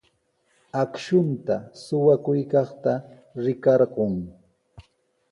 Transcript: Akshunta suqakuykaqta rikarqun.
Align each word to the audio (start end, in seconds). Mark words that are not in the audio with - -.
Akshunta 0.81 1.55
suqakuykaqta 1.83 2.91
rikarqun. 3.43 4.13